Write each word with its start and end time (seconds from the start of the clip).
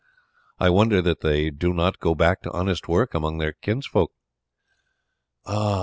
I 0.59 0.71
wonder 0.71 0.99
that 1.03 1.21
they 1.21 1.51
do 1.51 1.73
not 1.75 1.99
go 1.99 2.15
back 2.15 2.41
to 2.41 2.51
honest 2.51 2.87
work 2.87 3.13
among 3.13 3.37
their 3.37 3.53
kinsfolk." 3.53 4.11
"Ah!" 5.45 5.79